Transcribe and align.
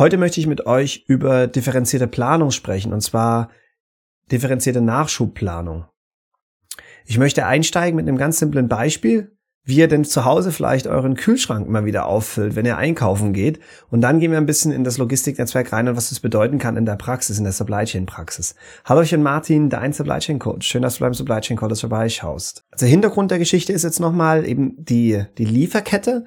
Heute 0.00 0.16
möchte 0.16 0.40
ich 0.40 0.46
mit 0.46 0.64
euch 0.64 1.04
über 1.08 1.46
differenzierte 1.46 2.06
Planung 2.06 2.52
sprechen, 2.52 2.94
und 2.94 3.02
zwar 3.02 3.50
differenzierte 4.32 4.80
Nachschubplanung. 4.80 5.84
Ich 7.04 7.18
möchte 7.18 7.44
einsteigen 7.44 7.96
mit 7.96 8.08
einem 8.08 8.16
ganz 8.16 8.38
simplen 8.38 8.66
Beispiel, 8.66 9.36
wie 9.62 9.76
ihr 9.76 9.88
denn 9.88 10.06
zu 10.06 10.24
Hause 10.24 10.52
vielleicht 10.52 10.86
euren 10.86 11.16
Kühlschrank 11.16 11.68
mal 11.68 11.84
wieder 11.84 12.06
auffüllt, 12.06 12.56
wenn 12.56 12.64
ihr 12.64 12.78
einkaufen 12.78 13.34
geht. 13.34 13.60
Und 13.90 14.00
dann 14.00 14.20
gehen 14.20 14.30
wir 14.30 14.38
ein 14.38 14.46
bisschen 14.46 14.72
in 14.72 14.84
das 14.84 14.96
Logistiknetzwerk 14.96 15.70
rein 15.70 15.86
und 15.86 15.96
was 15.98 16.08
das 16.08 16.20
bedeuten 16.20 16.56
kann 16.56 16.78
in 16.78 16.86
der 16.86 16.96
Praxis, 16.96 17.36
in 17.36 17.44
der 17.44 17.52
Supply 17.52 17.84
Chain 17.84 18.06
Praxis. 18.06 18.54
Hallo, 18.86 19.02
ich 19.02 19.10
bin 19.10 19.22
Martin, 19.22 19.68
dein 19.68 19.92
Supply 19.92 20.18
Chain 20.18 20.38
Coach. 20.38 20.66
Schön, 20.66 20.80
dass 20.80 20.94
du 20.94 21.00
beim 21.00 21.12
Supply 21.12 21.42
Chain 21.42 21.58
Coach 21.58 21.78
vorbeischaust. 21.78 22.64
Also 22.70 22.86
Hintergrund 22.86 23.32
der 23.32 23.38
Geschichte 23.38 23.74
ist 23.74 23.82
jetzt 23.82 24.00
nochmal 24.00 24.48
eben 24.48 24.82
die, 24.82 25.24
die 25.36 25.44
Lieferkette 25.44 26.24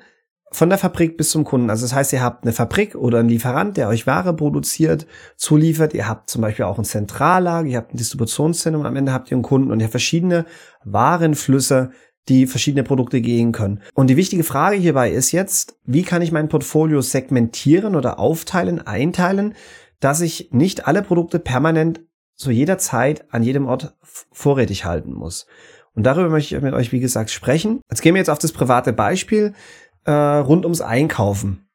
von 0.53 0.69
der 0.69 0.77
Fabrik 0.77 1.17
bis 1.17 1.31
zum 1.31 1.43
Kunden. 1.43 1.69
Also 1.69 1.83
das 1.85 1.93
heißt, 1.93 2.13
ihr 2.13 2.21
habt 2.21 2.43
eine 2.43 2.53
Fabrik 2.53 2.95
oder 2.95 3.19
einen 3.19 3.29
Lieferant, 3.29 3.75
der 3.75 3.89
euch 3.89 4.05
Ware 4.05 4.35
produziert, 4.35 5.07
zuliefert. 5.35 5.93
Ihr 5.93 6.07
habt 6.07 6.29
zum 6.29 6.41
Beispiel 6.41 6.65
auch 6.65 6.77
ein 6.77 6.85
Zentrallager, 6.85 7.67
ihr 7.67 7.77
habt 7.77 7.93
ein 7.93 7.97
Distributionszentrum, 7.97 8.85
am 8.85 8.95
Ende 8.95 9.13
habt 9.13 9.31
ihr 9.31 9.35
einen 9.35 9.43
Kunden 9.43 9.71
und 9.71 9.79
ihr 9.79 9.85
habt 9.85 9.91
verschiedene 9.91 10.45
Warenflüsse, 10.85 11.91
die 12.29 12.47
verschiedene 12.47 12.83
Produkte 12.83 13.19
gehen 13.19 13.51
können. 13.51 13.81
Und 13.95 14.07
die 14.07 14.15
wichtige 14.15 14.43
Frage 14.43 14.77
hierbei 14.77 15.11
ist 15.11 15.31
jetzt, 15.31 15.75
wie 15.85 16.03
kann 16.03 16.21
ich 16.21 16.31
mein 16.31 16.49
Portfolio 16.49 17.01
segmentieren 17.01 17.95
oder 17.95 18.19
aufteilen, 18.19 18.85
einteilen, 18.85 19.55
dass 19.99 20.21
ich 20.21 20.49
nicht 20.51 20.87
alle 20.87 21.01
Produkte 21.01 21.39
permanent 21.39 22.01
zu 22.35 22.51
jeder 22.51 22.77
Zeit 22.77 23.25
an 23.33 23.43
jedem 23.43 23.65
Ort 23.65 23.95
vorrätig 24.31 24.85
halten 24.85 25.13
muss. 25.13 25.47
Und 25.95 26.03
darüber 26.03 26.29
möchte 26.29 26.55
ich 26.55 26.61
mit 26.61 26.73
euch, 26.73 26.91
wie 26.91 26.99
gesagt, 26.99 27.29
sprechen. 27.29 27.81
Jetzt 27.89 28.01
gehen 28.01 28.15
wir 28.15 28.19
jetzt 28.19 28.29
auf 28.29 28.39
das 28.39 28.51
private 28.51 28.93
Beispiel 28.93 29.53
äh, 30.05 30.11
rund 30.11 30.65
ums 30.65 30.81
Einkaufen. 30.81 31.67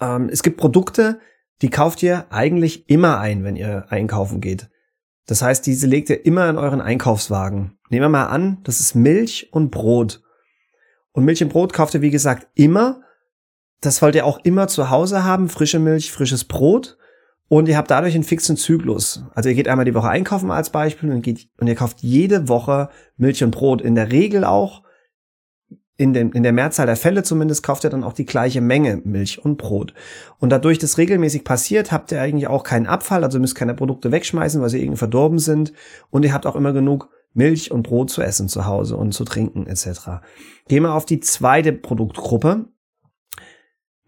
Ähm, 0.00 0.28
es 0.30 0.42
gibt 0.42 0.56
Produkte, 0.56 1.20
die 1.62 1.70
kauft 1.70 2.02
ihr 2.02 2.26
eigentlich 2.30 2.88
immer 2.88 3.18
ein, 3.18 3.44
wenn 3.44 3.56
ihr 3.56 3.86
einkaufen 3.88 4.40
geht. 4.40 4.68
Das 5.26 5.42
heißt, 5.42 5.64
diese 5.66 5.86
legt 5.86 6.10
ihr 6.10 6.26
immer 6.26 6.48
in 6.50 6.58
euren 6.58 6.80
Einkaufswagen. 6.80 7.78
Nehmen 7.88 8.04
wir 8.04 8.08
mal 8.08 8.26
an, 8.26 8.58
das 8.64 8.80
ist 8.80 8.94
Milch 8.94 9.48
und 9.52 9.70
Brot. 9.70 10.22
Und 11.12 11.24
Milch 11.24 11.42
und 11.42 11.50
Brot 11.50 11.72
kauft 11.72 11.94
ihr, 11.94 12.02
wie 12.02 12.10
gesagt, 12.10 12.48
immer. 12.54 13.02
Das 13.80 14.02
wollt 14.02 14.14
ihr 14.14 14.26
auch 14.26 14.40
immer 14.44 14.66
zu 14.68 14.90
Hause 14.90 15.24
haben. 15.24 15.48
Frische 15.48 15.78
Milch, 15.78 16.10
frisches 16.10 16.44
Brot. 16.44 16.96
Und 17.48 17.68
ihr 17.68 17.76
habt 17.76 17.90
dadurch 17.90 18.14
einen 18.14 18.24
fixen 18.24 18.56
Zyklus. 18.56 19.24
Also 19.34 19.50
ihr 19.50 19.54
geht 19.54 19.68
einmal 19.68 19.84
die 19.84 19.94
Woche 19.94 20.08
einkaufen 20.08 20.50
als 20.50 20.70
Beispiel 20.70 21.12
und, 21.12 21.22
geht, 21.22 21.48
und 21.58 21.66
ihr 21.66 21.74
kauft 21.74 22.00
jede 22.00 22.48
Woche 22.48 22.88
Milch 23.16 23.44
und 23.44 23.50
Brot. 23.50 23.82
In 23.82 23.94
der 23.94 24.10
Regel 24.10 24.44
auch 24.44 24.82
in, 26.02 26.12
den, 26.12 26.32
in 26.32 26.42
der 26.42 26.52
Mehrzahl 26.52 26.86
der 26.86 26.96
Fälle 26.96 27.22
zumindest 27.22 27.62
kauft 27.62 27.84
ihr 27.84 27.90
dann 27.90 28.02
auch 28.02 28.12
die 28.12 28.26
gleiche 28.26 28.60
Menge 28.60 29.00
Milch 29.04 29.44
und 29.44 29.56
Brot. 29.56 29.94
Und 30.40 30.50
dadurch 30.50 30.78
das 30.78 30.98
regelmäßig 30.98 31.44
passiert, 31.44 31.92
habt 31.92 32.10
ihr 32.10 32.20
eigentlich 32.20 32.48
auch 32.48 32.64
keinen 32.64 32.86
Abfall, 32.86 33.22
also 33.22 33.38
müsst 33.38 33.54
keine 33.54 33.74
Produkte 33.74 34.10
wegschmeißen, 34.10 34.60
weil 34.60 34.68
sie 34.68 34.80
irgendwie 34.80 34.98
verdorben 34.98 35.38
sind. 35.38 35.72
Und 36.10 36.24
ihr 36.24 36.34
habt 36.34 36.44
auch 36.44 36.56
immer 36.56 36.72
genug 36.72 37.08
Milch 37.34 37.70
und 37.70 37.84
Brot 37.84 38.10
zu 38.10 38.20
essen 38.20 38.48
zu 38.48 38.66
Hause 38.66 38.96
und 38.96 39.12
zu 39.12 39.24
trinken 39.24 39.66
etc. 39.68 40.22
Gehen 40.66 40.82
wir 40.82 40.92
auf 40.92 41.06
die 41.06 41.20
zweite 41.20 41.72
Produktgruppe. 41.72 42.66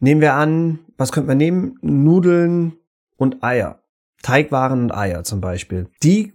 Nehmen 0.00 0.20
wir 0.20 0.34
an, 0.34 0.80
was 0.96 1.12
könnte 1.12 1.28
man 1.28 1.38
nehmen? 1.38 1.78
Nudeln 1.80 2.74
und 3.16 3.44
Eier. 3.44 3.82
Teigwaren 4.22 4.82
und 4.82 4.92
Eier 4.92 5.22
zum 5.22 5.40
Beispiel. 5.40 5.88
Die 6.02 6.32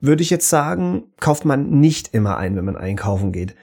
würde 0.00 0.22
ich 0.22 0.30
jetzt 0.30 0.48
sagen, 0.48 1.12
kauft 1.20 1.44
man 1.44 1.68
nicht 1.80 2.14
immer 2.14 2.38
ein, 2.38 2.56
wenn 2.56 2.64
man 2.64 2.76
einkaufen 2.76 3.32
geht. 3.32 3.54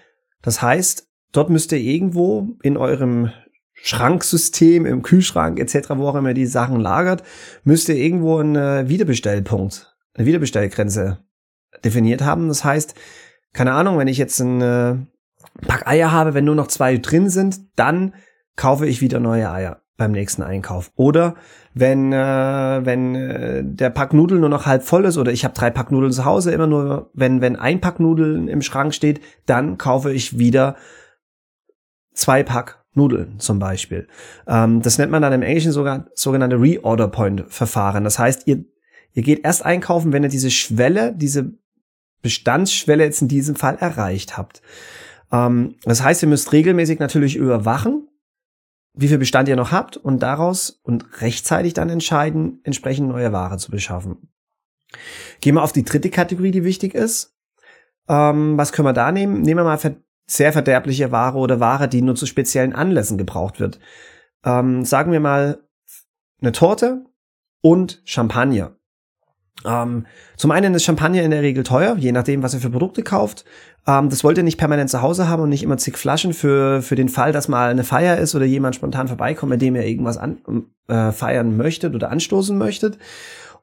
Das 0.43 0.61
heißt, 0.61 1.07
Dort 1.33 1.49
müsst 1.49 1.71
ihr 1.73 1.79
irgendwo 1.79 2.55
in 2.61 2.77
eurem 2.77 3.31
Schranksystem, 3.73 4.85
im 4.85 5.01
Kühlschrank 5.01 5.59
etc., 5.59 5.89
wo 5.95 6.07
auch 6.07 6.15
immer 6.15 6.33
die 6.33 6.45
Sachen 6.45 6.79
lagert, 6.79 7.23
müsst 7.65 7.89
ihr 7.89 7.95
irgendwo 7.95 8.37
einen 8.37 8.87
Wiederbestellpunkt, 8.87 9.93
eine 10.13 10.25
Wiederbestellgrenze 10.25 11.19
definiert 11.83 12.21
haben. 12.21 12.47
Das 12.47 12.63
heißt, 12.63 12.95
keine 13.51 13.73
Ahnung, 13.73 13.97
wenn 13.97 14.07
ich 14.07 14.17
jetzt 14.17 14.39
ein 14.39 14.61
äh, 14.61 14.95
Pack 15.67 15.87
Eier 15.87 16.11
habe, 16.11 16.33
wenn 16.33 16.45
nur 16.45 16.55
noch 16.55 16.67
zwei 16.67 16.97
drin 16.97 17.29
sind, 17.29 17.59
dann 17.75 18.13
kaufe 18.55 18.87
ich 18.87 19.01
wieder 19.01 19.19
neue 19.19 19.51
Eier 19.51 19.81
beim 19.97 20.11
nächsten 20.11 20.43
Einkauf. 20.43 20.91
Oder 20.95 21.35
wenn, 21.73 22.13
äh, 22.13 22.81
wenn 22.83 23.15
äh, 23.15 23.63
der 23.63 23.89
Pack 23.89 24.13
Nudeln 24.13 24.41
nur 24.41 24.49
noch 24.49 24.65
halb 24.65 24.83
voll 24.83 25.05
ist 25.05 25.17
oder 25.17 25.31
ich 25.31 25.43
habe 25.43 25.53
drei 25.53 25.69
Pack 25.69 25.91
Nudeln 25.91 26.11
zu 26.11 26.25
Hause, 26.25 26.51
immer 26.51 26.67
nur, 26.67 27.11
wenn, 27.13 27.41
wenn 27.41 27.55
ein 27.55 27.81
Pack 27.81 27.99
Nudeln 27.99 28.47
im 28.47 28.61
Schrank 28.61 28.93
steht, 28.93 29.21
dann 29.45 29.77
kaufe 29.77 30.11
ich 30.11 30.37
wieder 30.37 30.75
zwei 32.13 32.43
Pack 32.43 32.83
Nudeln 32.93 33.39
zum 33.39 33.59
Beispiel. 33.59 34.07
Ähm, 34.47 34.81
das 34.81 34.97
nennt 34.97 35.11
man 35.11 35.21
dann 35.21 35.33
im 35.33 35.41
Englischen 35.41 35.71
sogar 35.71 36.07
sogenannte 36.13 36.59
Reorder 36.59 37.07
Point 37.07 37.45
Verfahren. 37.47 38.03
Das 38.03 38.19
heißt, 38.19 38.47
ihr, 38.47 38.65
ihr 39.13 39.23
geht 39.23 39.43
erst 39.43 39.65
einkaufen, 39.65 40.13
wenn 40.13 40.23
ihr 40.23 40.29
diese 40.29 40.51
Schwelle, 40.51 41.13
diese 41.15 41.53
Bestandsschwelle 42.21 43.03
jetzt 43.03 43.21
in 43.21 43.27
diesem 43.27 43.55
Fall 43.55 43.75
erreicht 43.75 44.37
habt. 44.37 44.61
Ähm, 45.31 45.75
das 45.83 46.03
heißt, 46.03 46.21
ihr 46.21 46.29
müsst 46.29 46.51
regelmäßig 46.51 46.99
natürlich 46.99 47.35
überwachen, 47.35 48.07
wie 48.93 49.07
viel 49.07 49.17
Bestand 49.17 49.49
ihr 49.49 49.55
noch 49.55 49.71
habt 49.71 49.97
und 49.97 50.21
daraus 50.21 50.81
und 50.83 51.21
rechtzeitig 51.21 51.73
dann 51.73 51.89
entscheiden, 51.89 52.59
entsprechend 52.63 53.09
neue 53.09 53.31
Ware 53.31 53.57
zu 53.57 53.71
beschaffen. 53.71 54.29
Gehen 55.41 55.55
wir 55.55 55.63
auf 55.63 55.73
die 55.73 55.83
dritte 55.83 56.11
Kategorie, 56.11 56.51
die 56.51 56.63
wichtig 56.63 56.93
ist. 56.93 57.35
Ähm, 58.07 58.57
was 58.57 58.71
können 58.71 58.87
wir 58.87 58.93
da 58.93 59.11
nehmen? 59.11 59.41
Nehmen 59.41 59.61
wir 59.61 59.63
mal 59.63 59.77
sehr 60.25 60.53
verderbliche 60.53 61.11
Ware 61.11 61.37
oder 61.37 61.59
Ware, 61.59 61.87
die 61.87 62.01
nur 62.01 62.15
zu 62.15 62.25
speziellen 62.25 62.73
Anlässen 62.73 63.17
gebraucht 63.17 63.59
wird. 63.59 63.79
Ähm, 64.45 64.85
sagen 64.85 65.11
wir 65.11 65.19
mal 65.19 65.59
eine 66.41 66.51
Torte 66.51 67.05
und 67.61 68.01
Champagner. 68.05 68.75
Ähm, 69.65 70.05
zum 70.35 70.51
einen 70.51 70.73
ist 70.73 70.83
Champagner 70.83 71.21
in 71.21 71.31
der 71.31 71.41
Regel 71.41 71.63
teuer, 71.63 71.95
je 71.97 72.11
nachdem, 72.11 72.43
was 72.43 72.53
ihr 72.53 72.59
für 72.59 72.69
Produkte 72.69 73.03
kauft. 73.03 73.45
Ähm, 73.87 74.09
das 74.09 74.23
wollt 74.23 74.37
ihr 74.37 74.43
nicht 74.43 74.57
permanent 74.57 74.89
zu 74.89 75.01
Hause 75.01 75.29
haben 75.29 75.43
und 75.43 75.49
nicht 75.49 75.63
immer 75.63 75.77
zig 75.77 75.97
Flaschen 75.97 76.33
für, 76.33 76.81
für 76.81 76.95
den 76.95 77.09
Fall, 77.09 77.31
dass 77.31 77.47
mal 77.47 77.69
eine 77.69 77.83
Feier 77.83 78.17
ist 78.17 78.35
oder 78.35 78.45
jemand 78.45 78.75
spontan 78.75 79.07
vorbeikommt, 79.07 79.51
mit 79.51 79.61
dem 79.61 79.75
ihr 79.75 79.85
irgendwas 79.85 80.17
an, 80.17 80.41
äh, 80.87 81.11
feiern 81.11 81.55
möchtet 81.55 81.95
oder 81.95 82.11
anstoßen 82.11 82.57
möchtet. 82.57 82.97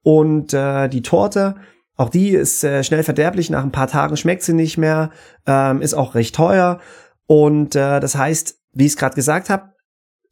Und 0.02 0.54
äh, 0.54 0.88
die 0.88 1.02
Torte, 1.02 1.56
auch 2.00 2.08
die 2.08 2.30
ist 2.30 2.64
äh, 2.64 2.82
schnell 2.82 3.02
verderblich, 3.02 3.50
nach 3.50 3.62
ein 3.62 3.72
paar 3.72 3.86
Tagen 3.86 4.16
schmeckt 4.16 4.42
sie 4.42 4.54
nicht 4.54 4.78
mehr, 4.78 5.10
ähm, 5.46 5.82
ist 5.82 5.92
auch 5.92 6.14
recht 6.14 6.34
teuer. 6.34 6.80
Und 7.26 7.76
äh, 7.76 8.00
das 8.00 8.14
heißt, 8.14 8.58
wie 8.72 8.86
ich 8.86 8.92
es 8.92 8.96
gerade 8.96 9.14
gesagt 9.14 9.50
habe, 9.50 9.74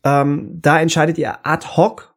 ähm, 0.03 0.59
da 0.63 0.81
entscheidet 0.81 1.19
ihr 1.19 1.47
ad 1.47 1.67
hoc, 1.77 2.17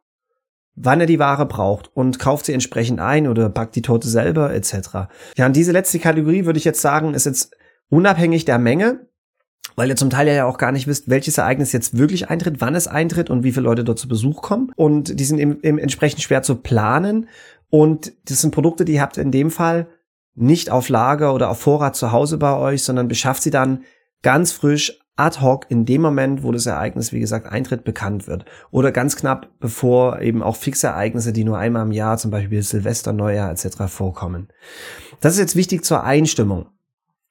wann 0.74 1.00
ihr 1.00 1.06
die 1.06 1.18
Ware 1.18 1.44
braucht 1.44 1.94
und 1.94 2.18
kauft 2.18 2.46
sie 2.46 2.54
entsprechend 2.54 2.98
ein 2.98 3.28
oder 3.28 3.50
packt 3.50 3.76
die 3.76 3.82
Torte 3.82 4.08
selber 4.08 4.54
etc. 4.54 5.10
Ja, 5.36 5.44
und 5.44 5.54
diese 5.54 5.72
letzte 5.72 5.98
Kategorie 5.98 6.46
würde 6.46 6.58
ich 6.58 6.64
jetzt 6.64 6.80
sagen, 6.80 7.12
ist 7.12 7.26
jetzt 7.26 7.54
unabhängig 7.90 8.46
der 8.46 8.58
Menge, 8.58 9.06
weil 9.76 9.90
ihr 9.90 9.96
zum 9.96 10.08
Teil 10.08 10.28
ja 10.28 10.46
auch 10.46 10.56
gar 10.56 10.72
nicht 10.72 10.86
wisst, 10.86 11.10
welches 11.10 11.36
Ereignis 11.36 11.72
jetzt 11.72 11.98
wirklich 11.98 12.30
eintritt, 12.30 12.62
wann 12.62 12.74
es 12.74 12.88
eintritt 12.88 13.28
und 13.28 13.44
wie 13.44 13.52
viele 13.52 13.64
Leute 13.64 13.84
dort 13.84 13.98
zu 13.98 14.08
Besuch 14.08 14.40
kommen. 14.40 14.72
Und 14.76 15.20
die 15.20 15.24
sind 15.24 15.38
eben, 15.38 15.62
eben 15.62 15.78
entsprechend 15.78 16.22
schwer 16.22 16.42
zu 16.42 16.56
planen 16.56 17.28
und 17.74 18.12
das 18.26 18.42
sind 18.42 18.50
Produkte, 18.50 18.84
die 18.84 18.92
ihr 18.92 19.00
habt 19.00 19.16
in 19.16 19.30
dem 19.30 19.50
Fall 19.50 19.88
nicht 20.34 20.68
auf 20.68 20.90
Lager 20.90 21.32
oder 21.32 21.48
auf 21.48 21.58
Vorrat 21.58 21.96
zu 21.96 22.12
Hause 22.12 22.36
bei 22.36 22.54
euch, 22.54 22.82
sondern 22.82 23.08
beschafft 23.08 23.42
sie 23.42 23.50
dann 23.50 23.84
ganz 24.20 24.52
frisch 24.52 25.00
ad 25.16 25.40
hoc 25.40 25.70
in 25.70 25.86
dem 25.86 26.02
Moment, 26.02 26.42
wo 26.42 26.52
das 26.52 26.66
Ereignis, 26.66 27.14
wie 27.14 27.20
gesagt, 27.20 27.46
eintritt, 27.46 27.82
bekannt 27.82 28.26
wird. 28.26 28.44
Oder 28.70 28.92
ganz 28.92 29.16
knapp, 29.16 29.48
bevor 29.58 30.20
eben 30.20 30.42
auch 30.42 30.56
fixe 30.56 30.88
Ereignisse, 30.88 31.32
die 31.32 31.44
nur 31.44 31.56
einmal 31.56 31.86
im 31.86 31.92
Jahr, 31.92 32.18
zum 32.18 32.30
Beispiel 32.30 32.62
Silvester, 32.62 33.14
Neujahr 33.14 33.50
etc. 33.50 33.84
vorkommen. 33.86 34.48
Das 35.20 35.32
ist 35.32 35.38
jetzt 35.38 35.56
wichtig 35.56 35.82
zur 35.82 36.04
Einstimmung. 36.04 36.66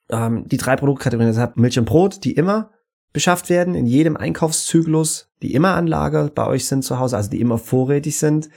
Ähm, 0.09 0.47
die 0.47 0.58
drei 0.58 0.75
Produktkategorien, 0.75 1.31
das 1.31 1.40
hat 1.40 1.58
Milch 1.58 1.78
und 1.78 1.85
Brot, 1.85 2.23
die 2.23 2.31
immer 2.31 2.72
beschafft 3.13 3.49
werden, 3.49 3.75
in 3.75 3.85
jedem 3.85 4.16
Einkaufszyklus, 4.17 5.29
die 5.41 5.53
immer 5.53 5.75
an 5.75 5.88
Lager 5.88 6.29
bei 6.29 6.47
euch 6.47 6.66
sind 6.66 6.83
zu 6.83 6.99
Hause, 6.99 7.17
also 7.17 7.29
die 7.29 7.41
immer 7.41 7.57
vorrätig 7.57 8.17
sind. 8.17 8.49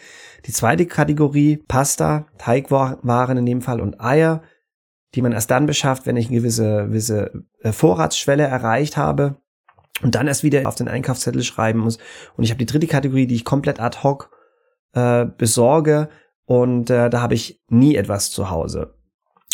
Die 0.47 0.53
zweite 0.53 0.87
Kategorie, 0.87 1.57
Pasta, 1.69 2.27
Teigwaren 2.39 3.39
in 3.39 3.47
dem 3.47 3.63
Fall 3.63 3.81
und 3.81 4.01
Eier, 4.01 4.43
die 5.15 5.23
man 5.23 5.33
erst 5.33 5.51
dann 5.51 5.67
beschafft, 5.67 6.07
wenn 6.07 6.17
ich 6.17 6.29
eine 6.29 6.37
gewisse, 6.37 6.87
gewisse 6.87 7.45
äh, 7.61 7.73
Vorratsschwelle 7.73 8.45
erreicht 8.45 8.97
habe 8.97 9.37
und 10.03 10.15
dann 10.15 10.27
erst 10.27 10.43
wieder 10.43 10.67
auf 10.67 10.75
den 10.75 10.89
Einkaufszettel 10.89 11.43
schreiben 11.43 11.79
muss. 11.79 11.99
Und 12.37 12.45
ich 12.45 12.51
habe 12.51 12.59
die 12.59 12.67
dritte 12.67 12.87
Kategorie, 12.87 13.27
die 13.27 13.37
ich 13.37 13.45
komplett 13.45 13.81
ad 13.81 13.99
hoc 14.03 14.31
äh, 14.93 15.25
besorge 15.25 16.09
und 16.47 16.91
äh, 16.91 17.11
da 17.11 17.21
habe 17.21 17.35
ich 17.35 17.63
nie 17.69 17.97
etwas 17.97 18.31
zu 18.31 18.51
Hause. 18.51 18.95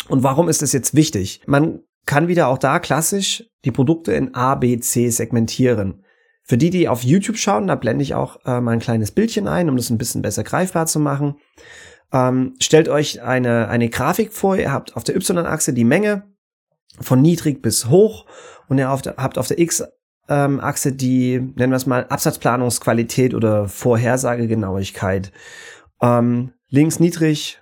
Und 0.09 0.23
warum 0.23 0.49
ist 0.49 0.61
das 0.61 0.73
jetzt 0.73 0.95
wichtig? 0.95 1.41
Man 1.45 1.81
kann 2.05 2.27
wieder 2.27 2.47
auch 2.47 2.57
da 2.57 2.79
klassisch 2.79 3.43
die 3.65 3.71
Produkte 3.71 4.13
in 4.13 4.33
A, 4.33 4.55
B, 4.55 4.79
C 4.79 5.09
segmentieren. 5.09 6.03
Für 6.43 6.57
die, 6.57 6.69
die 6.69 6.89
auf 6.89 7.03
YouTube 7.03 7.37
schauen, 7.37 7.67
da 7.67 7.75
blende 7.75 8.03
ich 8.03 8.15
auch 8.15 8.39
äh, 8.45 8.59
mal 8.59 8.71
ein 8.71 8.79
kleines 8.79 9.11
Bildchen 9.11 9.47
ein, 9.47 9.69
um 9.69 9.77
das 9.77 9.89
ein 9.89 9.97
bisschen 9.97 10.21
besser 10.21 10.43
greifbar 10.43 10.87
zu 10.87 10.99
machen. 10.99 11.35
Ähm, 12.11 12.55
stellt 12.59 12.89
euch 12.89 13.21
eine, 13.21 13.69
eine 13.69 13.89
Grafik 13.89 14.33
vor, 14.33 14.57
ihr 14.57 14.71
habt 14.71 14.95
auf 14.95 15.03
der 15.03 15.15
Y-Achse 15.15 15.73
die 15.73 15.85
Menge 15.85 16.23
von 16.99 17.21
niedrig 17.21 17.61
bis 17.61 17.87
hoch 17.87 18.25
und 18.67 18.79
ihr 18.79 18.91
auf 18.91 19.01
der, 19.01 19.15
habt 19.17 19.37
auf 19.37 19.47
der 19.47 19.59
X 19.59 19.83
Achse 20.27 20.93
die, 20.93 21.39
nennen 21.39 21.73
wir 21.73 21.77
es 21.77 21.85
mal, 21.85 22.05
Absatzplanungsqualität 22.07 23.33
oder 23.33 23.67
Vorhersagegenauigkeit. 23.67 25.33
Ähm, 26.01 26.53
links 26.69 27.01
niedrig 27.01 27.61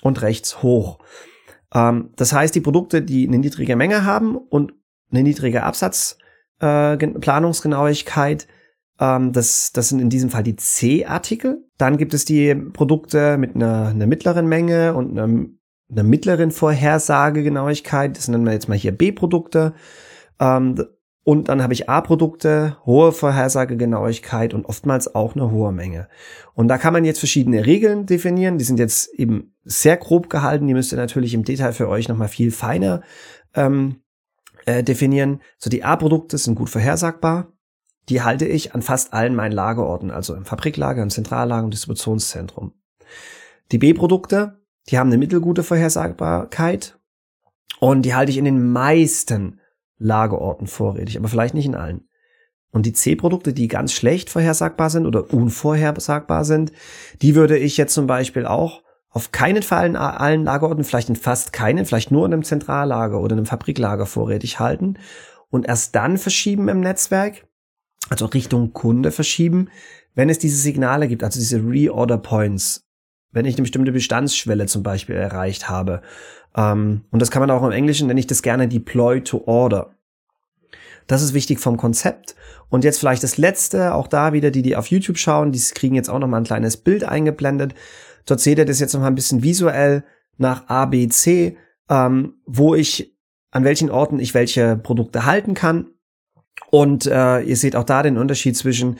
und 0.00 0.22
rechts 0.22 0.62
hoch. 0.62 0.98
Ähm, 1.74 2.10
das 2.16 2.32
heißt, 2.32 2.54
die 2.54 2.60
Produkte, 2.60 3.02
die 3.02 3.26
eine 3.26 3.38
niedrige 3.38 3.76
Menge 3.76 4.04
haben 4.04 4.36
und 4.36 4.74
eine 5.10 5.22
niedrige 5.22 5.62
Absatzplanungsgenauigkeit, 5.62 8.44
äh, 8.44 8.46
ähm, 9.02 9.32
das, 9.32 9.72
das 9.72 9.88
sind 9.88 10.00
in 10.00 10.10
diesem 10.10 10.30
Fall 10.30 10.44
die 10.44 10.56
C-Artikel. 10.56 11.64
Dann 11.78 11.96
gibt 11.96 12.14
es 12.14 12.24
die 12.24 12.54
Produkte 12.54 13.38
mit 13.38 13.56
einer, 13.56 13.88
einer 13.88 14.06
mittleren 14.06 14.46
Menge 14.46 14.94
und 14.94 15.18
einer, 15.18 15.24
einer 15.24 16.02
mittleren 16.02 16.50
Vorhersagegenauigkeit. 16.50 18.16
Das 18.16 18.28
nennen 18.28 18.44
wir 18.44 18.52
jetzt 18.52 18.68
mal 18.68 18.78
hier 18.78 18.92
B-Produkte. 18.92 19.74
Ähm, 20.38 20.84
und 21.24 21.48
dann 21.48 21.62
habe 21.62 21.72
ich 21.72 21.88
A-Produkte, 21.88 22.76
hohe 22.84 23.12
Vorhersagegenauigkeit 23.12 24.54
und 24.54 24.66
oftmals 24.66 25.14
auch 25.14 25.36
eine 25.36 25.52
hohe 25.52 25.72
Menge. 25.72 26.08
Und 26.54 26.68
da 26.68 26.78
kann 26.78 26.92
man 26.92 27.04
jetzt 27.04 27.20
verschiedene 27.20 27.64
Regeln 27.64 28.06
definieren. 28.06 28.58
Die 28.58 28.64
sind 28.64 28.80
jetzt 28.80 29.14
eben 29.14 29.51
sehr 29.64 29.96
grob 29.96 30.28
gehalten. 30.28 30.66
Die 30.66 30.74
müsst 30.74 30.92
ihr 30.92 30.98
natürlich 30.98 31.34
im 31.34 31.44
Detail 31.44 31.72
für 31.72 31.88
euch 31.88 32.08
nochmal 32.08 32.28
viel 32.28 32.50
feiner 32.50 33.02
ähm, 33.54 34.02
äh, 34.66 34.82
definieren. 34.82 35.40
So 35.58 35.70
die 35.70 35.84
A-Produkte 35.84 36.38
sind 36.38 36.54
gut 36.54 36.70
vorhersagbar. 36.70 37.52
Die 38.08 38.22
halte 38.22 38.46
ich 38.46 38.74
an 38.74 38.82
fast 38.82 39.12
allen 39.12 39.34
meinen 39.34 39.52
Lagerorten, 39.52 40.10
also 40.10 40.34
im 40.34 40.44
Fabriklager, 40.44 41.02
im 41.02 41.10
Zentrallager 41.10 41.64
und 41.64 41.72
Distributionszentrum. 41.72 42.74
Die 43.70 43.78
B-Produkte, 43.78 44.60
die 44.88 44.98
haben 44.98 45.08
eine 45.08 45.18
mittelgute 45.18 45.62
Vorhersagbarkeit 45.62 46.98
und 47.78 48.02
die 48.02 48.14
halte 48.14 48.32
ich 48.32 48.38
in 48.38 48.44
den 48.44 48.72
meisten 48.72 49.60
Lagerorten 49.98 50.66
vorrätig, 50.66 51.16
aber 51.16 51.28
vielleicht 51.28 51.54
nicht 51.54 51.66
in 51.66 51.76
allen. 51.76 52.08
Und 52.72 52.86
die 52.86 52.92
C-Produkte, 52.92 53.52
die 53.52 53.68
ganz 53.68 53.92
schlecht 53.92 54.30
vorhersagbar 54.30 54.90
sind 54.90 55.06
oder 55.06 55.32
unvorhersagbar 55.32 56.44
sind, 56.44 56.72
die 57.20 57.34
würde 57.34 57.56
ich 57.56 57.76
jetzt 57.76 57.94
zum 57.94 58.06
Beispiel 58.06 58.46
auch 58.46 58.82
auf 59.12 59.30
keinen 59.30 59.62
Fall 59.62 59.86
in 59.86 59.96
allen 59.96 60.44
Lagerorten, 60.44 60.84
vielleicht 60.84 61.08
in 61.08 61.16
fast 61.16 61.52
keinen, 61.52 61.84
vielleicht 61.84 62.10
nur 62.10 62.26
in 62.26 62.32
einem 62.32 62.44
Zentrallager 62.44 63.20
oder 63.20 63.36
einem 63.36 63.46
Fabriklager 63.46 64.06
vorrätig 64.06 64.58
halten 64.58 64.98
und 65.50 65.66
erst 65.66 65.94
dann 65.94 66.18
verschieben 66.18 66.68
im 66.68 66.80
Netzwerk, 66.80 67.46
also 68.08 68.26
Richtung 68.26 68.72
Kunde 68.72 69.12
verschieben, 69.12 69.68
wenn 70.14 70.30
es 70.30 70.38
diese 70.38 70.56
Signale 70.56 71.08
gibt, 71.08 71.24
also 71.24 71.38
diese 71.38 71.58
Reorder 71.58 72.18
Points, 72.18 72.86
wenn 73.30 73.44
ich 73.44 73.54
eine 73.54 73.62
bestimmte 73.62 73.92
Bestandsschwelle 73.92 74.66
zum 74.66 74.82
Beispiel 74.82 75.16
erreicht 75.16 75.68
habe 75.68 76.02
ähm, 76.56 77.04
und 77.10 77.20
das 77.20 77.30
kann 77.30 77.40
man 77.40 77.50
auch 77.50 77.62
im 77.62 77.72
Englischen, 77.72 78.08
nenne 78.08 78.20
ich 78.20 78.26
das 78.26 78.42
gerne 78.42 78.68
Deploy 78.68 79.22
to 79.22 79.42
Order. 79.46 79.94
Das 81.06 81.22
ist 81.22 81.34
wichtig 81.34 81.58
vom 81.58 81.76
Konzept. 81.76 82.36
Und 82.68 82.84
jetzt 82.84 82.98
vielleicht 82.98 83.22
das 83.22 83.36
letzte, 83.36 83.94
auch 83.94 84.06
da 84.06 84.32
wieder, 84.32 84.50
die, 84.50 84.62
die 84.62 84.76
auf 84.76 84.86
YouTube 84.86 85.18
schauen, 85.18 85.52
die 85.52 85.60
kriegen 85.74 85.94
jetzt 85.94 86.08
auch 86.08 86.18
noch 86.18 86.28
mal 86.28 86.38
ein 86.38 86.44
kleines 86.44 86.76
Bild 86.76 87.04
eingeblendet. 87.04 87.74
Dort 88.26 88.40
seht 88.40 88.58
ihr 88.58 88.64
das 88.64 88.80
jetzt 88.80 88.94
noch 88.94 89.00
mal 89.00 89.08
ein 89.08 89.14
bisschen 89.14 89.42
visuell 89.42 90.04
nach 90.38 90.68
A, 90.68 90.86
B, 90.86 91.08
C, 91.08 91.56
ähm, 91.88 92.34
wo 92.46 92.74
ich, 92.74 93.16
an 93.50 93.64
welchen 93.64 93.90
Orten 93.90 94.18
ich 94.18 94.34
welche 94.34 94.76
Produkte 94.76 95.26
halten 95.26 95.54
kann. 95.54 95.88
Und 96.70 97.06
äh, 97.06 97.40
ihr 97.40 97.56
seht 97.56 97.76
auch 97.76 97.84
da 97.84 98.02
den 98.02 98.18
Unterschied 98.18 98.56
zwischen 98.56 98.96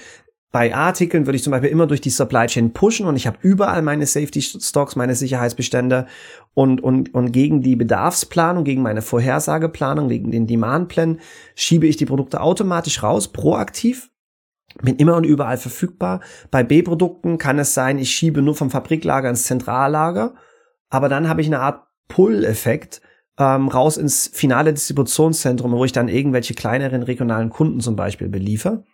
bei 0.53 0.75
Artikeln 0.75 1.27
würde 1.27 1.37
ich 1.37 1.43
zum 1.43 1.51
Beispiel 1.51 1.71
immer 1.71 1.87
durch 1.87 2.03
die 2.03 2.11
Supply 2.11 2.47
Chain 2.47 2.75
pushen 2.75 3.07
und 3.07 3.17
ich 3.17 3.27
habe 3.27 3.39
überall 3.41 3.81
meine 3.81 4.05
Safety 4.05 4.43
Stocks, 4.43 4.97
meine 4.97 5.15
Sicherheitsbestände 5.15 6.07
und, 6.53 6.83
und, 6.83 7.15
und 7.15 7.33
gegen 7.33 7.63
die 7.63 7.75
Bedarfsplanung, 7.75 8.63
gegen 8.63 8.83
meine 8.83 9.01
Vorhersageplanung, 9.01 10.11
gegen 10.11 10.31
den 10.31 10.47
Demandplan 10.47 11.21
schiebe 11.55 11.87
ich 11.87 11.97
die 11.97 12.05
Produkte 12.05 12.43
automatisch 12.43 13.03
raus, 13.03 13.33
proaktiv. 13.33 14.11
Bin 14.81 14.97
immer 14.97 15.17
und 15.17 15.25
überall 15.25 15.57
verfügbar. 15.57 16.21
Bei 16.51 16.63
B-Produkten 16.63 17.39
kann 17.39 17.59
es 17.59 17.75
sein, 17.75 17.99
ich 17.99 18.11
schiebe 18.11 18.43
nur 18.43 18.55
vom 18.55 18.71
Fabriklager 18.71 19.29
ins 19.29 19.45
Zentrallager, 19.45 20.35
aber 20.89 21.09
dann 21.09 21.29
habe 21.29 21.41
ich 21.41 21.47
eine 21.47 21.61
Art 21.61 21.85
Pull-Effekt 22.09 23.01
ähm, 23.39 23.69
raus 23.69 23.97
ins 23.97 24.31
finale 24.33 24.73
Distributionszentrum, 24.73 25.73
wo 25.73 25.85
ich 25.85 25.93
dann 25.93 26.09
irgendwelche 26.09 26.55
kleineren 26.55 27.03
regionalen 27.03 27.51
Kunden 27.51 27.81
zum 27.81 27.97
Beispiel 27.97 28.29
beliefer. 28.29 28.85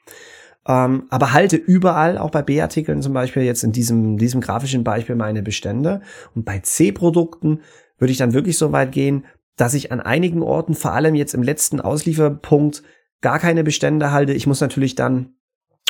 Ähm, 0.66 1.04
aber 1.10 1.32
halte 1.32 1.56
überall, 1.56 2.18
auch 2.18 2.30
bei 2.30 2.42
B-Artikeln 2.42 3.02
zum 3.02 3.14
Beispiel, 3.14 3.42
jetzt 3.42 3.64
in 3.64 3.72
diesem, 3.72 4.18
diesem 4.18 4.40
grafischen 4.40 4.84
Beispiel 4.84 5.16
meine 5.16 5.42
Bestände. 5.42 6.02
Und 6.34 6.44
bei 6.44 6.58
C-Produkten 6.58 7.60
würde 7.98 8.12
ich 8.12 8.18
dann 8.18 8.34
wirklich 8.34 8.58
so 8.58 8.70
weit 8.70 8.92
gehen, 8.92 9.24
dass 9.56 9.74
ich 9.74 9.90
an 9.90 10.00
einigen 10.00 10.42
Orten, 10.42 10.74
vor 10.74 10.92
allem 10.92 11.14
jetzt 11.14 11.34
im 11.34 11.42
letzten 11.42 11.80
Auslieferpunkt, 11.80 12.82
gar 13.20 13.38
keine 13.40 13.64
Bestände 13.64 14.12
halte. 14.12 14.32
Ich 14.32 14.46
muss 14.46 14.60
natürlich 14.60 14.94
dann 14.94 15.34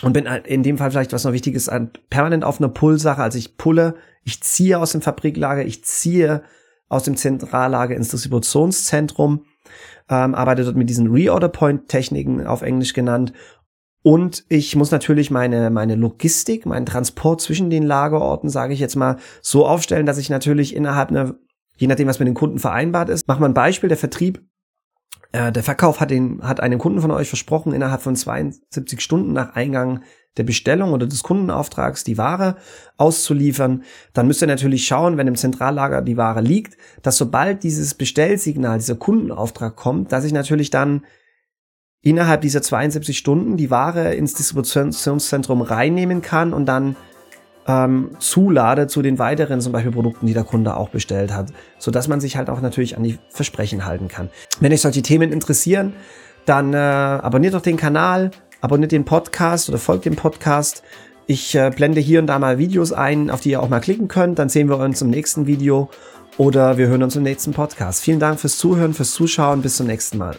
und 0.02 0.12
bin 0.12 0.26
in 0.26 0.62
dem 0.62 0.78
Fall 0.78 0.90
vielleicht 0.90 1.12
was 1.12 1.24
noch 1.24 1.32
wichtig 1.32 1.54
ist, 1.54 1.70
permanent 2.10 2.44
auf 2.44 2.60
einer 2.60 2.68
Pull-Sache. 2.68 3.22
Also 3.22 3.38
ich 3.38 3.56
pulle, 3.56 3.94
ich 4.24 4.42
ziehe 4.42 4.78
aus 4.78 4.92
dem 4.92 5.02
Fabriklager, 5.02 5.64
ich 5.64 5.84
ziehe 5.84 6.42
aus 6.88 7.02
dem 7.02 7.16
Zentrallager 7.16 7.94
ins 7.94 8.08
Distributionszentrum, 8.08 9.44
ähm, 10.08 10.34
arbeite 10.34 10.64
dort 10.64 10.76
mit 10.76 10.88
diesen 10.88 11.10
Reorder-Point-Techniken 11.10 12.46
auf 12.46 12.62
Englisch 12.62 12.94
genannt 12.94 13.32
und 14.02 14.44
ich 14.48 14.76
muss 14.76 14.90
natürlich 14.90 15.30
meine, 15.30 15.70
meine 15.70 15.94
Logistik, 15.94 16.66
meinen 16.66 16.86
Transport 16.86 17.40
zwischen 17.40 17.68
den 17.68 17.82
Lagerorten, 17.82 18.48
sage 18.48 18.72
ich 18.72 18.80
jetzt 18.80 18.96
mal, 18.96 19.16
so 19.42 19.66
aufstellen, 19.66 20.06
dass 20.06 20.18
ich 20.18 20.30
natürlich 20.30 20.74
innerhalb 20.74 21.10
einer, 21.10 21.34
je 21.76 21.88
nachdem, 21.88 22.08
was 22.08 22.18
mit 22.18 22.28
den 22.28 22.34
Kunden 22.34 22.58
vereinbart 22.58 23.08
ist, 23.08 23.26
mach 23.28 23.38
mal 23.38 23.50
ein 23.50 23.54
Beispiel, 23.54 23.88
der 23.88 23.98
Vertrieb, 23.98 24.42
äh, 25.32 25.52
der 25.52 25.62
Verkauf 25.62 26.00
hat, 26.00 26.10
den, 26.10 26.42
hat 26.42 26.60
einem 26.60 26.78
Kunden 26.78 27.00
von 27.00 27.10
euch 27.10 27.28
versprochen, 27.28 27.72
innerhalb 27.72 28.02
von 28.02 28.16
72 28.16 29.00
Stunden 29.00 29.32
nach 29.32 29.54
Eingang 29.54 30.02
der 30.36 30.44
Bestellung 30.44 30.92
oder 30.92 31.06
des 31.06 31.22
Kundenauftrags 31.22 32.04
die 32.04 32.16
Ware 32.16 32.56
auszuliefern, 32.96 33.82
dann 34.12 34.26
müsst 34.26 34.40
ihr 34.40 34.46
natürlich 34.46 34.86
schauen, 34.86 35.16
wenn 35.16 35.26
im 35.26 35.36
Zentrallager 35.36 36.00
die 36.00 36.16
Ware 36.16 36.40
liegt, 36.40 36.78
dass 37.02 37.16
sobald 37.16 37.62
dieses 37.64 37.94
Bestellsignal, 37.94 38.78
dieser 38.78 38.94
Kundenauftrag 38.94 39.76
kommt, 39.76 40.12
dass 40.12 40.24
ich 40.24 40.32
natürlich 40.32 40.70
dann 40.70 41.04
innerhalb 42.00 42.40
dieser 42.42 42.62
72 42.62 43.18
Stunden 43.18 43.56
die 43.56 43.70
Ware 43.70 44.14
ins 44.14 44.34
Distributionszentrum 44.34 45.62
reinnehmen 45.62 46.22
kann 46.22 46.52
und 46.54 46.66
dann 46.66 46.96
ähm, 47.68 48.10
zulade 48.18 48.86
zu 48.86 49.02
den 49.02 49.18
weiteren 49.18 49.60
zum 49.60 49.72
Beispiel 49.72 49.92
Produkten, 49.92 50.26
die 50.26 50.34
der 50.34 50.44
Kunde 50.44 50.76
auch 50.76 50.88
bestellt 50.88 51.32
hat, 51.32 51.52
so 51.78 51.90
dass 51.90 52.08
man 52.08 52.20
sich 52.20 52.36
halt 52.36 52.50
auch 52.50 52.60
natürlich 52.60 52.96
an 52.96 53.04
die 53.04 53.18
Versprechen 53.28 53.84
halten 53.84 54.08
kann. 54.08 54.30
Wenn 54.60 54.72
euch 54.72 54.80
solche 54.80 55.02
Themen 55.02 55.30
interessieren, 55.30 55.92
dann 56.46 56.72
äh, 56.72 56.78
abonniert 56.78 57.54
doch 57.54 57.60
den 57.60 57.76
Kanal, 57.76 58.30
abonniert 58.62 58.90
den 58.90 59.04
Podcast 59.04 59.68
oder 59.68 59.78
folgt 59.78 60.06
dem 60.06 60.16
Podcast. 60.16 60.82
Ich 61.26 61.54
äh, 61.54 61.70
blende 61.70 62.00
hier 62.00 62.20
und 62.20 62.26
da 62.26 62.38
mal 62.38 62.56
Videos 62.56 62.92
ein, 62.92 63.30
auf 63.30 63.42
die 63.42 63.50
ihr 63.50 63.62
auch 63.62 63.68
mal 63.68 63.80
klicken 63.80 64.08
könnt. 64.08 64.38
Dann 64.38 64.48
sehen 64.48 64.70
wir 64.70 64.78
uns 64.78 65.02
im 65.02 65.10
nächsten 65.10 65.46
Video 65.46 65.90
oder 66.38 66.78
wir 66.78 66.86
hören 66.86 67.02
uns 67.02 67.16
im 67.16 67.22
nächsten 67.22 67.52
Podcast. 67.52 68.02
Vielen 68.02 68.18
Dank 68.18 68.40
fürs 68.40 68.56
Zuhören, 68.56 68.94
fürs 68.94 69.10
Zuschauen. 69.10 69.60
Bis 69.60 69.76
zum 69.76 69.86
nächsten 69.86 70.16
Mal. 70.16 70.36